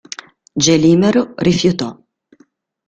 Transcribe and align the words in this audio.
Gelimero 0.63 1.23
rifiutò. 1.45 1.89